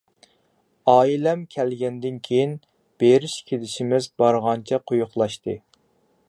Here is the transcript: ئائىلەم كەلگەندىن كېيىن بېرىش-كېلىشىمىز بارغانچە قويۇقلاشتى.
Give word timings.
ئائىلەم 0.93 1.43
كەلگەندىن 1.55 2.17
كېيىن 2.29 2.55
بېرىش-كېلىشىمىز 3.05 4.09
بارغانچە 4.23 4.81
قويۇقلاشتى. 4.91 5.59